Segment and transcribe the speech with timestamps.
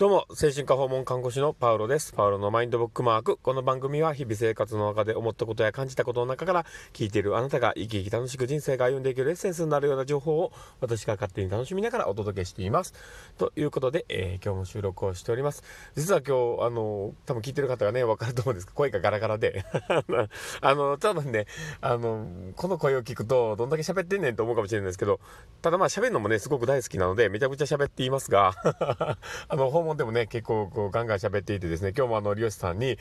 [0.00, 2.14] どうも、精神科訪問看護師のパウロです。
[2.14, 3.36] パウロのマインドブックマーク。
[3.36, 12.94] この番組は日々生活の中で思ったことや感じたことの中から聞いているあなたが生き生き楽しく人生が歩んでいけるエッセンスになるような情報を私が勝手に楽しみながらお届けしています。
[13.36, 15.62] ということで、えー、今日も収録をしております。
[15.94, 19.66] 実は今日、あの、多分聞いてる方がね、わかると思うんですけど、声がガラガラで。
[20.62, 21.44] あの、多分ね、
[21.82, 22.26] あの、
[22.56, 25.20] この声を聞くと、どんだけ喋ってんねんと思うかもしれないんですけど、
[25.60, 28.54] ただまあ喋るのもね、すごく大好きなので、めちゃくちゃ喋っていますが、
[29.48, 32.98] あの、訪問でもね、結構こうガンガン喋っていてですね、今日もあの、漁師さんに、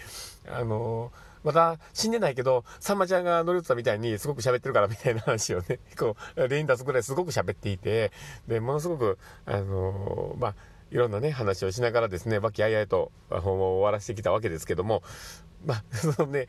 [0.48, 1.12] あの
[1.44, 8.12] また死んでないけど、さんまちゃんが乗り移ったみたいにすごく喋ってるからみたいな話をね、こう、例に出すぐらいすごく喋っていて、
[8.48, 10.56] で、ものすごく、あのまあ、
[10.92, 15.04] いろんなね、話をしながらですね、和気あいあいと訪問を終わらせてきたわけですけども、
[15.66, 16.48] まあ、 そのね、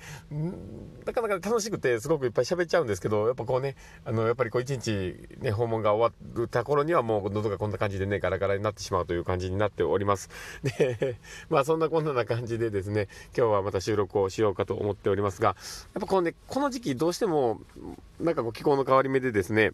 [1.04, 10.30] なかなか楽しくてすごくいっぱい喋っちゃうんですけど、やっぱこうね、あの、やっぱりこう一日ね、訪問が終わった頃にはもう喉がこんな感じでね、ガラガラになってしまうという感じになっております。
[10.62, 11.18] で、
[11.48, 15.54] まあそんなこんなな感じでですね、今日はまた収録をしようかと思っておりますが、や
[15.98, 17.60] っぱこのね、この時期どうしても、
[18.20, 19.72] なんかこう気候の変わり目でですね、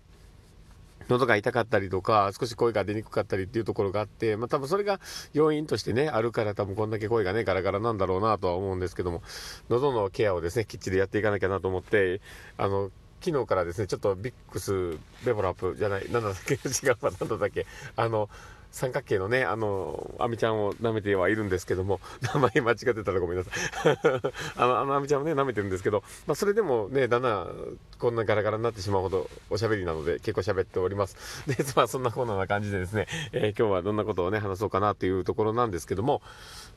[1.09, 5.01] 喉が痛かったりとか、少し声が出にくかったりっていうところがあって、まあ多分それが
[5.33, 9.23] 要因としてね、あるから多分こんだけ声がね、ガラガラなんだろうなとは思うんですけども、
[9.69, 12.21] 喉のケアをですね、きっちりやっていかなきゃなと思って、
[12.57, 12.91] あの、
[13.21, 18.29] 昨日からですね、ちょっとビックス、ベボラップじゃない、なんだっけ、 違うわ、なんだっけ、あの、
[18.77, 21.99] 三角形のね、あの、アミちゃんを舐めてはいるんですけども、
[22.35, 23.99] 名前間違ってたらごめんなさい。
[24.55, 31.17] あの、あのアミちゃんをね、舐めてるんですけど、まあ、それでもね、だんだん、こんなガラガラになってしまうほどおしゃべりなので、結構喋っております。
[31.49, 36.21] で、まあ、そんなこんな感じでですね、えー、今日はどんなことをね、話そうかなというところなんですけども、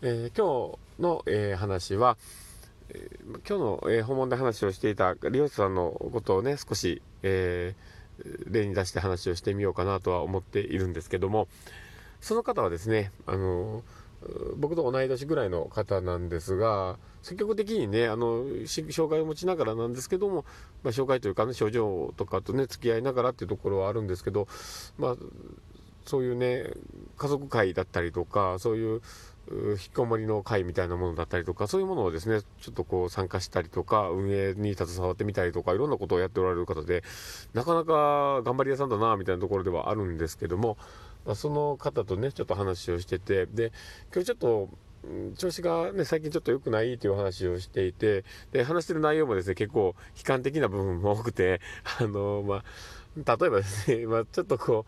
[0.02, 2.16] えー、今日の、えー、話は、
[2.92, 8.00] え今日の、え訪問で話をしていた利用者さんのことをね、少し、えー
[8.48, 11.48] 例に出して話をしてみようかなとは思っているんですけども
[12.22, 13.84] その方はですねあの
[14.58, 20.46] 僕と同い年ぐらいの方なんですが積極的にねあの障害を持ちながらなんですけども、
[20.84, 24.48] まあ、障害というかね症状とかとね付き合いながらっていうところはあるんですけど、
[24.98, 25.16] まあ、
[26.06, 26.66] そういうね
[27.18, 29.02] 家族会だったりとかそういう
[29.52, 37.04] 引きこもりの会みたいなものだったりとかそういうものをですねちょっとこう参加したりとか運営に携わってみたりとかいろんなことをやっておられる方で
[37.54, 40.78] なかなか頑張り屋さんだなみたいなところではあるんですけども、
[41.30, 43.72] まあ、その方とねちょっと話をしててで
[44.12, 44.70] 今日ちょっと
[45.38, 51.62] 調子がね、最近ちょっと良くないという話をしていて、で、話してる内容もですね、結構悲観的な部分も多くて、
[52.02, 54.86] あの、まあ、例えばですね、 まあ、ちょっとこ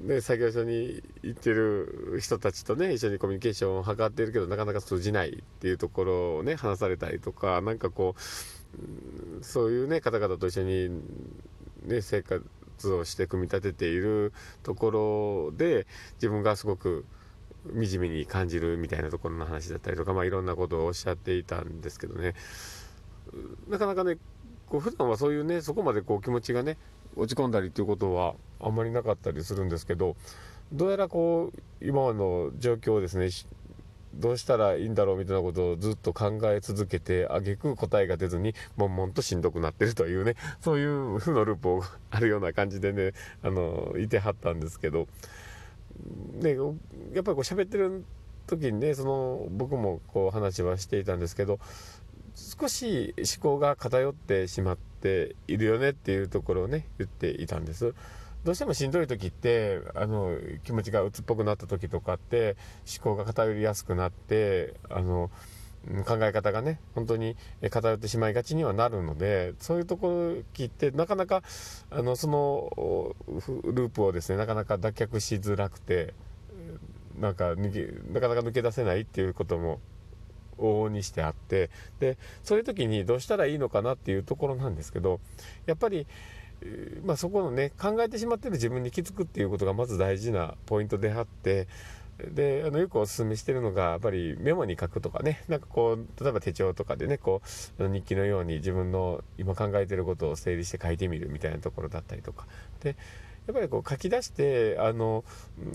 [0.00, 10.88] う、ね、作業所に行ってる人たちとね、一緒にコミュニケーションを図っているけど、なかなか通じないっていうところをね、話されたりとか、なんかこう、そういうね、方々と一緒に、
[11.84, 12.44] ね、生活
[12.92, 15.86] をして組み立てているところで、
[16.16, 17.04] 自分がすごく、
[17.72, 22.34] 惨めに感じるみたいなところの話だったりとか、まあ、いろんなことをおっしゃっていたんですけどね。
[23.68, 24.18] なかなかね
[24.66, 26.76] こう普段はそういうねそこまでこう気持ちがね
[27.16, 30.16] 落ち込んだりっていうことはあんまりなかったりするんですけど
[30.72, 33.28] どうやらこう今の状況をですね
[34.14, 45.08] どうしたらいいんだろうみたいなことをずっと考え続けてあげく答えが出ずに悶々としんどくなってるというね そういう負のループをあるような感じでねあのいてはったんですけど、
[46.34, 46.56] ね、
[47.12, 48.04] やっぱりこう喋ってる
[48.46, 51.58] 時にねその僕もこう話はしていたんですけど
[52.34, 57.94] 少し思考が偏ってしまっているよねっていうところをね言っていたんです。
[58.44, 62.56] どうしてもしんどい時ってあの気持ちが鬱っぽくなった時とかって
[63.02, 65.30] 思考が偏りやすくなってあの
[66.06, 67.36] 考え方がね本当に
[67.70, 71.42] 偏ってしまいがちにはなるのでそういうところきってなかなか
[71.90, 73.14] あのその
[73.64, 76.14] ループをですねなかなか脱却しづらくて
[77.18, 79.80] なんか抜けなかなか抜け出せないっていうことも
[80.58, 85.20] 往々にしてあってでそういう時にどうしたらいいのかなっていうところなんですけど
[85.66, 86.06] やっぱり、
[87.04, 91.68] まあ、そこのね考えてしまってる自分に気付くっていうことがまず大事なポイントであって
[92.18, 97.42] であのよくお勧めしてるのがやっぱりメモに書くとかねなんかこう例えば手帳とかでねこ
[97.78, 102.46] う日記のように自分の今考えてることを整理して書いてみるみたいなところだったりとか。
[102.82, 102.96] で
[103.46, 105.24] やっぱりこう書き出してあの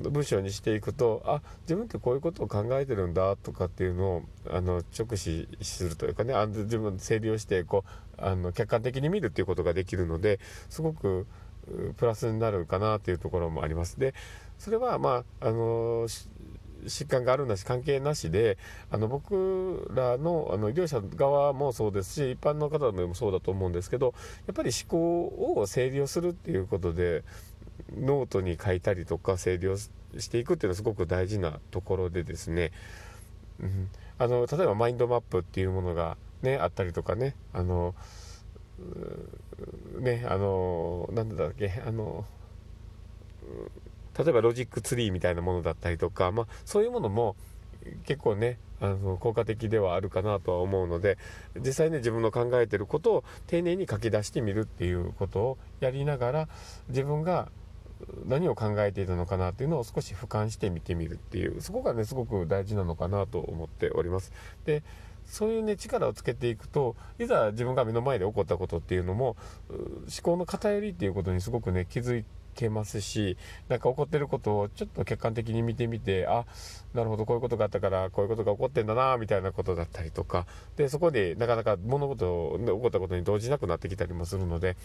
[0.09, 7.83] 文章にしていくとあ自分ってこういうことを考えてるんだとかっていうのをあの直視するというかねあの自分整理をしてこ
[8.17, 10.39] うあの客観的に見るっていうことができるので
[10.69, 11.27] すごく
[11.97, 13.99] プラスになるかなっていうところもあります。
[13.99, 14.13] で
[14.57, 16.07] それはまああの
[16.85, 18.57] 疾患があるなし関係なしで
[18.89, 24.13] あの僕らのあの医療者側もそうですし一般の方でもそうだと思うんですけど
[24.47, 27.23] やっぱり思考を整理をするっていうことで
[27.97, 29.91] ノートに書いたりとか整理をし
[30.29, 32.71] ていくっていうのはすごく大事なところでですね、
[33.59, 37.35] うん、あの例えばマインドマップっていうものがねあったりとかね。
[37.53, 37.95] あの
[39.99, 42.25] ねあのなんだっけあの
[44.17, 47.35] 例えばロジックツリーみたいなものだったりとか、まあ、そういうものも
[48.05, 51.17] 結構ねあの効果的ではあるかなとは思うので
[51.57, 56.49] 実際ね自分の考えてることを丁寧に書き出してみるっていうことをやりながら
[56.89, 57.49] 自分が
[58.25, 64.31] 何を考えていたのかなっていうのを少し俯瞰して見てみるっていうそこがねすごく大事なのかなと思っております。
[64.65, 64.83] で
[65.25, 69.35] そういうね力をつけていくといざ自分が目の前で起こったことっていうのも
[69.69, 69.87] 思
[70.23, 72.25] 考の偏りっていうことにすごくね気づい
[72.55, 73.37] けますし
[73.69, 76.45] なんか起こってることをちょっと客観的に見てみてあ
[76.93, 80.45] なるほどこういうことがあったからこういうことが起こってんだなみたいなことだったりとか
[80.75, 84.75] でそこでなかなか物事起こったことに動じなくなってきたりもするので、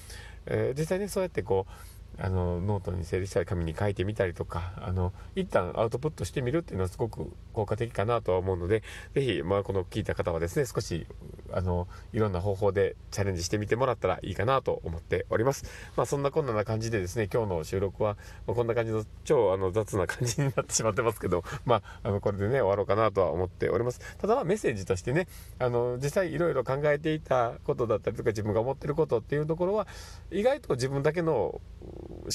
[0.47, 1.73] えー、実際にそうやってこう
[2.19, 8.83] あのノートに整理したり紙に書いてみたりとかあの一旦アウトプットしてみるっていうのはすごく効果的かなとは思うので
[9.15, 11.07] 是非、まあ、この聞いた方はですね少し
[11.53, 15.65] あのいろんな方法でチャレンジしてみてもらったらいいかなと思っております。
[15.97, 18.17] まあ、そんなこんな感じでですね今日の収録は、
[18.47, 24.01] まあ、こんな感じの超あの雑な感じになってしまってますけど、 まあ、あのこれでね終わろうかなとは思っております。
[24.19, 25.29] ただメッセージとしてね
[25.59, 29.87] あの実際いろいろ考えていたことだったりとか自分が思ってることっていうところは
[30.31, 31.61] 意外と自分だけの思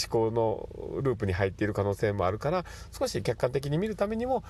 [0.09, 2.65] 考のループに入っている可能性もあるから
[2.97, 4.43] 少し客観的に見るためにも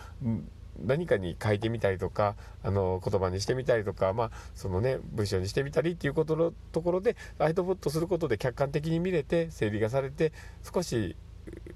[0.86, 10.34] 何かに書いてみたりとかあの言葉にしてみたりとか、まあそのね、文章にしてみたりっていうことのところでアウトプットすることで客観的に見れて整理がされて
[10.74, 11.16] 少し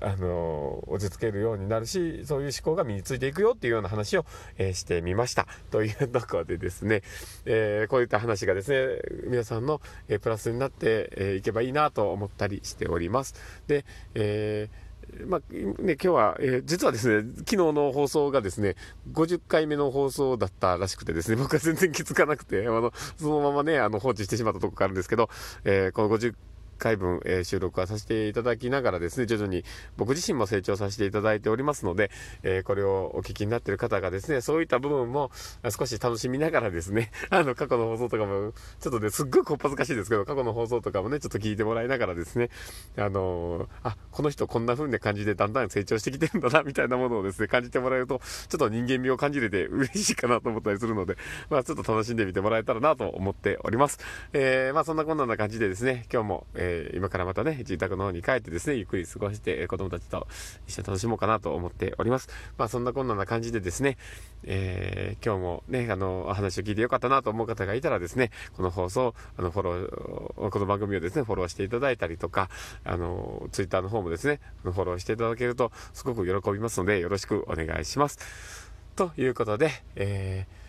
[0.01, 4.25] あの落ち着けるようになるしそういう思考が身についていくよっていうような話を、
[4.57, 5.47] えー、してみました。
[5.71, 7.01] というところでですね、
[7.45, 13.35] えー、こういった話がですね皆さんの、えー、プラスになって、えー、けばいいなと思ったりしております。
[13.67, 14.92] で、えー
[15.25, 18.75] まあ、ね、今日は、えー、実はですね、昨日の放送がですね、
[19.11, 25.29] 50回目の放送だったらしくてですね、僕は全然気づかなくて、あの、そのままね、あの、放置してしまったところがあるんですけど、
[25.63, 26.33] えー、この50
[26.77, 29.63] 回分、えー、収録はさせていただきながらですね、徐々に
[29.97, 32.11] 僕自身も成長させていただいておりますので、
[32.43, 35.31] えー、これをお聞きになっている方がですね、そういった部分も
[35.69, 42.49] 少し楽しみながらですね、 あの、過去の放送とかも、ちょっとね、すっごいこっぱずかしいですけど、過去の放送とかもね、ちょっと聞いてもらいながらですね、
[42.97, 51.17] あのー、あ、この人こんな風な感じでだんだん成長してきてるんだな、みたいなものをですね、感じてもらえると、ちょっと人間味を感じれて 嬉しいかなと思ったりするので、
[51.49, 53.99] まあちょっと楽しんでみてもらえたらなと思っております。
[54.33, 60.27] えー、まあそんなこんな感じでですね、今日も、えー、今からまたね、自宅の方に帰ってですね、ゆっくり過ごして、子供たちと
[60.67, 62.29] 一緒に楽しもうかなと思っております。
[62.57, 63.97] まあ、そんなこんなな感じでですね、
[64.43, 72.49] えー、今日もね、あの、お話を聞いてよかったなと思う方がいたらですね、この放送、あの、フォロー、この番組をですね、フォローしていただいたりとか、
[72.83, 78.71] あの、ツイッターの方もですね、フォローしていただけると、すごく喜びますので、よろしくお願いします。
[78.95, 80.62] ということで、えー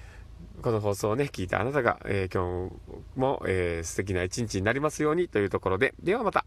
[0.64, 6.46] この放送をね、聞いたあなたが、えー、今日も、えー、素敵な一日になりますようにというところで、ではまた。